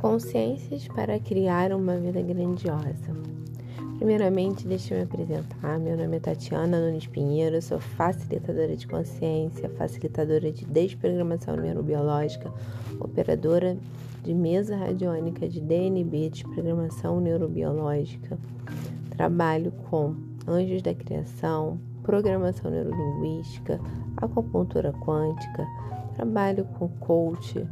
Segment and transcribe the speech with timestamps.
[0.00, 3.14] Consciências para criar uma vida grandiosa.
[3.98, 5.78] Primeiramente, deixe me apresentar.
[5.78, 12.50] Meu nome é Tatiana Nunes Pinheiro, sou facilitadora de consciência, facilitadora de desprogramação neurobiológica,
[12.98, 13.76] operadora
[14.24, 18.38] de mesa radiônica de DNB, desprogramação neurobiológica.
[19.10, 20.14] Trabalho com
[20.48, 23.78] anjos da criação, programação neurolinguística,
[24.16, 25.66] acupuntura quântica,
[26.20, 27.66] trabalho com coach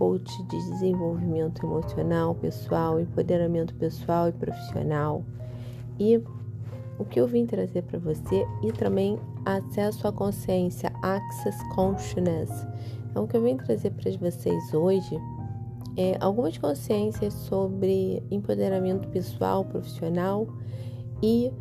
[0.00, 5.22] coach de desenvolvimento emocional, pessoal, empoderamento pessoal e profissional.
[5.98, 6.16] E
[6.98, 12.66] o que eu vim trazer para você e também acesso à consciência, access consciousness.
[13.10, 15.20] Então, o que eu vim trazer para vocês hoje
[15.98, 20.48] é algumas consciências sobre empoderamento pessoal, profissional
[21.22, 21.52] e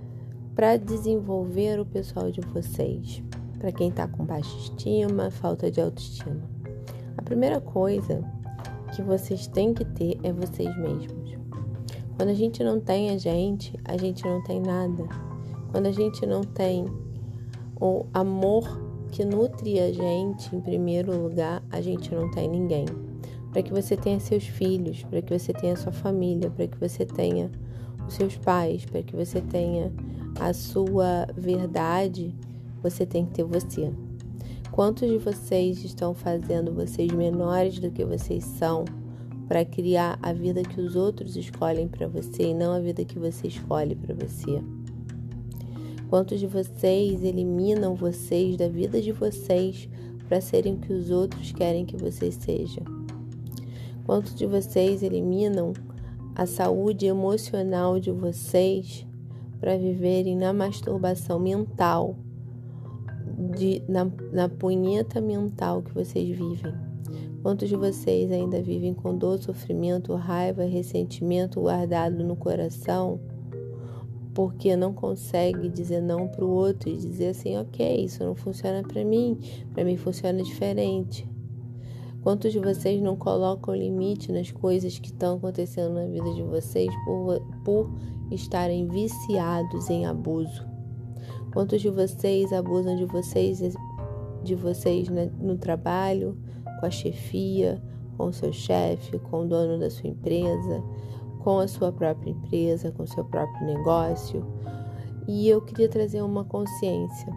[0.55, 3.21] para desenvolver o pessoal de vocês,
[3.59, 6.41] para quem está com baixa estima, falta de autoestima.
[7.17, 8.23] A primeira coisa
[8.95, 11.38] que vocês têm que ter é vocês mesmos.
[12.16, 15.03] Quando a gente não tem a gente, a gente não tem nada.
[15.72, 16.86] Quando a gente não tem
[17.80, 18.67] o amor
[19.11, 22.86] que nutre a gente em primeiro lugar, a gente não tem ninguém.
[23.52, 27.05] Para que você tenha seus filhos, para que você tenha sua família, para que você
[27.05, 27.52] tenha
[28.08, 29.92] os seus pais, para que você tenha
[30.39, 32.36] a sua verdade,
[32.81, 33.91] você tem que ter você.
[34.72, 38.86] Quantos de vocês estão fazendo vocês menores do que vocês são
[39.47, 43.19] para criar a vida que os outros escolhem para você e não a vida que
[43.19, 44.61] você escolhe para você?
[46.09, 49.89] Quantos de vocês eliminam vocês da vida de vocês
[50.27, 52.83] para serem o que os outros querem que vocês sejam?
[54.05, 55.73] Quantos de vocês eliminam
[56.36, 59.05] a saúde emocional de vocês
[59.59, 62.16] para viverem na masturbação mental
[63.40, 66.73] de, na, na punheta mental que vocês vivem.
[67.42, 73.20] Quantos de vocês ainda vivem com dor, sofrimento, raiva, ressentimento guardado no coração?
[74.33, 78.83] Porque não consegue dizer não para o outro e dizer assim, ok, isso não funciona
[78.83, 79.39] para mim,
[79.73, 81.28] para mim funciona diferente.
[82.22, 86.94] Quantos de vocês não colocam limite nas coisas que estão acontecendo na vida de vocês
[87.05, 87.89] por, por
[88.30, 90.68] estarem viciados em abuso?
[91.54, 93.60] Quantos de vocês abusam de vocês,
[94.43, 96.37] de vocês no trabalho,
[96.80, 97.82] com a chefia,
[98.17, 100.83] com o seu chefe, com o dono da sua empresa,
[101.39, 104.45] com a sua própria empresa, com o seu próprio negócio?
[105.27, 107.33] E eu queria trazer uma consciência.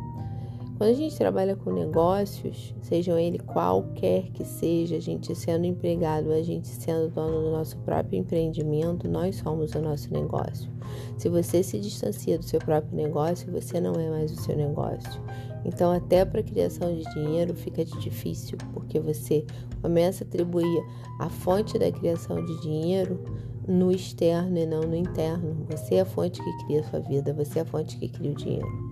[0.82, 6.32] Quando a gente trabalha com negócios, sejam ele qualquer que seja, a gente sendo empregado,
[6.32, 10.68] a gente sendo dono do nosso próprio empreendimento, nós somos o nosso negócio.
[11.16, 15.22] Se você se distancia do seu próprio negócio, você não é mais o seu negócio.
[15.64, 19.46] Então, até para a criação de dinheiro fica difícil, porque você
[19.80, 20.84] começa a atribuir
[21.20, 23.22] a fonte da criação de dinheiro
[23.68, 25.64] no externo e não no interno.
[25.70, 28.32] Você é a fonte que cria a sua vida, você é a fonte que cria
[28.32, 28.91] o dinheiro.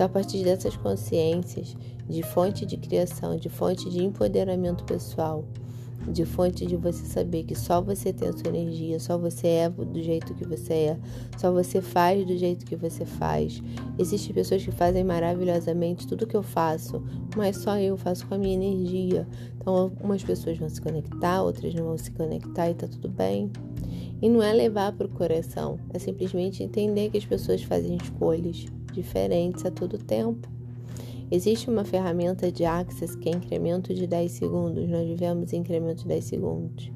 [0.00, 1.76] Então, a partir dessas consciências
[2.08, 5.44] de fonte de criação, de fonte de empoderamento pessoal,
[6.10, 9.68] de fonte de você saber que só você tem a sua energia, só você é
[9.68, 10.98] do jeito que você é,
[11.36, 13.62] só você faz do jeito que você faz.
[13.98, 17.04] Existem pessoas que fazem maravilhosamente tudo que eu faço,
[17.36, 19.28] mas só eu faço com a minha energia.
[19.58, 23.50] Então, algumas pessoas vão se conectar, outras não vão se conectar e tá tudo bem.
[24.22, 28.66] E não é levar para o coração, é simplesmente entender que as pessoas fazem escolhas
[29.00, 30.48] diferentes a todo tempo.
[31.30, 34.88] Existe uma ferramenta de Access que é incremento de 10 segundos.
[34.88, 36.90] Nós vivemos incremento de 10 segundos.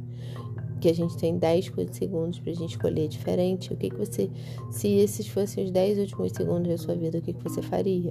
[0.81, 3.72] Que a gente tem 10 segundos para a gente escolher diferente.
[3.72, 4.28] O que, que você.
[4.70, 8.10] Se esses fossem os 10 últimos segundos da sua vida, o que, que você faria?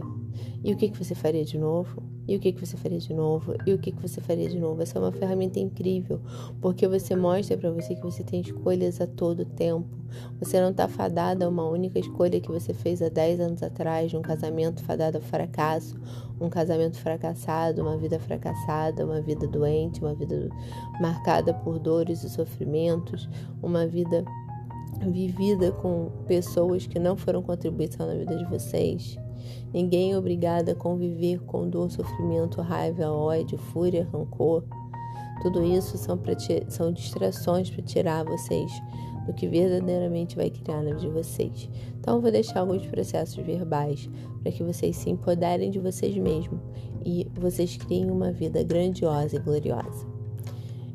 [0.64, 2.02] E o que, que você faria de novo?
[2.28, 3.54] E o que, que você faria de novo?
[3.66, 4.82] E o que, que você faria de novo?
[4.82, 6.22] Essa é uma ferramenta incrível,
[6.62, 9.88] porque você mostra para você que você tem escolhas a todo tempo.
[10.40, 14.14] Você não está fadada a uma única escolha que você fez há 10 anos atrás,
[14.14, 16.00] num casamento fadado ao fracasso,
[16.40, 20.50] um casamento fracassado, uma vida fracassada, uma vida doente, uma vida
[21.02, 23.28] marcada por dores e sofrimentos,
[23.62, 24.24] uma vida
[25.12, 29.18] vivida com pessoas que não foram contribuição na vida de vocês.
[29.74, 34.64] Ninguém é obrigado a conviver com dor, sofrimento, raiva, ódio, fúria, rancor.
[35.42, 36.20] Tudo isso são,
[36.70, 38.72] são distrações para tirar vocês
[39.26, 41.70] do que verdadeiramente vai criar na vida de vocês.
[42.00, 44.10] Então, eu vou deixar alguns processos verbais
[44.42, 46.60] para que vocês se empoderem de vocês mesmos
[47.06, 50.13] e vocês criem uma vida grandiosa e gloriosa.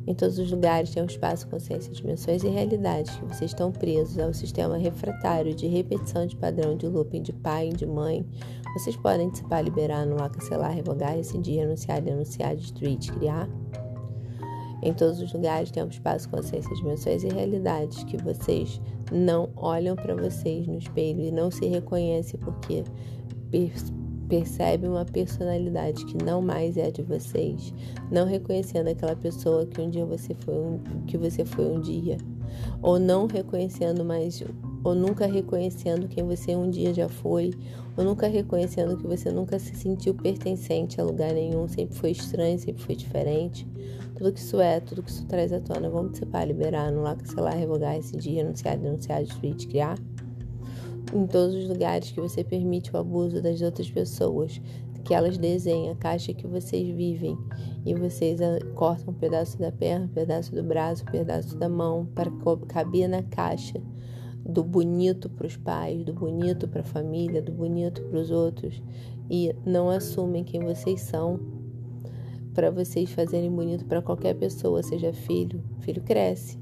[0.08, 4.18] Em todos os lugares tem um espaço, consciência, dimensões e realidades que vocês estão presos
[4.18, 8.26] ao sistema refratário de repetição de padrão de looping de pai de mãe.
[8.72, 13.50] Vocês podem dissipar, liberar, anular, cancelar, revogar, rescindir, anunciar, denunciar, destruir, criar.
[14.82, 18.80] Em todos os lugares, tempo, espaço, consciência, dimensões e realidades que vocês
[19.12, 22.82] não olham para vocês no espelho e não se reconhecem porque
[24.28, 27.72] percebem uma personalidade que não mais é de vocês,
[28.10, 32.18] não reconhecendo aquela pessoa que um dia você foi um, que você foi um dia,
[32.82, 34.42] ou não reconhecendo mais
[34.84, 37.52] ou nunca reconhecendo quem você um dia já foi,
[37.96, 42.58] ou nunca reconhecendo que você nunca se sentiu pertencente a lugar nenhum, sempre foi estranho,
[42.58, 43.66] sempre foi diferente.
[44.14, 47.56] Tudo que isso é, tudo que isso traz à tona, vamos dissipar, liberar, anular, cancelar,
[47.56, 49.98] revogar esse dia, anunciar, denunciar, destruir, criar.
[51.12, 54.60] Em todos os lugares que você permite o abuso das outras pessoas,
[55.04, 57.38] que elas desenham a caixa que vocês vivem
[57.86, 61.68] e vocês ah, cortam um pedaço da perna, um pedaço do braço, um pedaço da
[61.68, 62.30] mão para
[62.68, 63.80] caber na caixa
[64.44, 68.82] do bonito para os pais, do bonito para a família, do bonito para os outros.
[69.30, 71.40] E não assumem quem vocês são
[72.52, 76.58] para vocês fazerem bonito para qualquer pessoa, seja filho, filho cresce,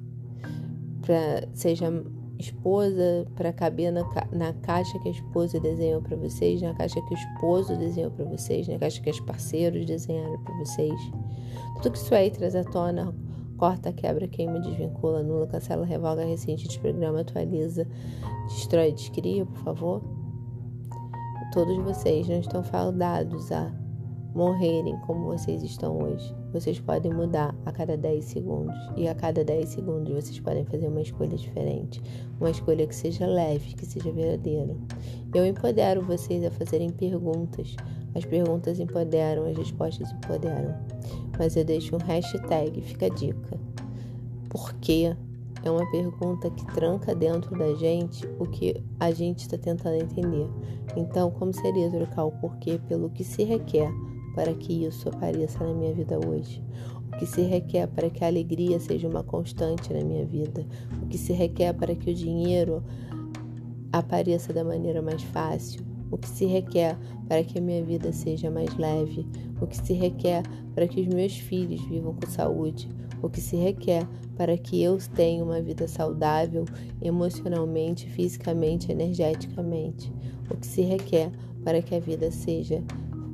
[1.03, 1.91] pra, seja
[2.39, 4.03] esposa, para caber na,
[4.33, 8.25] na caixa que a esposa desenhou para vocês, na caixa que o esposo desenhou para
[8.25, 11.01] vocês, na caixa que os parceiros desenharam para vocês.
[11.77, 13.15] Tudo que isso aí traz à tona
[13.57, 17.87] corta, quebra, queima, desvincula, anula, cancela, revoga, rescinde, desprograma, atualiza,
[18.49, 20.03] destrói, descria, por favor.
[21.53, 23.73] Todos vocês não estão fadados a
[24.35, 26.35] morrerem como vocês estão hoje.
[26.61, 28.75] Vocês podem mudar a cada 10 segundos.
[28.97, 32.03] E a cada 10 segundos vocês podem fazer uma escolha diferente.
[32.41, 34.75] Uma escolha que seja leve, que seja verdadeira.
[35.35, 37.77] Eu empodero vocês a fazerem perguntas.
[38.15, 40.75] As perguntas empoderam, as respostas empoderam
[41.39, 43.59] mas eu deixo um hashtag, fica a dica.
[44.49, 45.15] Porque
[45.63, 50.49] é uma pergunta que tranca dentro da gente o que a gente está tentando entender.
[50.97, 53.91] Então, como seria trocar o porquê pelo que se requer
[54.37, 56.63] para que isso apareça na minha vida hoje?
[57.09, 60.65] O que se requer para que a alegria seja uma constante na minha vida?
[61.03, 62.85] O que se requer para que o dinheiro
[63.91, 65.85] apareça da maneira mais fácil?
[66.11, 66.97] o que se requer
[67.29, 69.27] para que a minha vida seja mais leve,
[69.61, 70.43] o que se requer
[70.75, 72.89] para que os meus filhos vivam com saúde,
[73.23, 74.07] o que se requer
[74.37, 76.65] para que eu tenha uma vida saudável
[77.03, 80.13] emocionalmente, fisicamente, energeticamente,
[80.51, 81.33] o que se requer
[81.65, 82.83] para que a vida seja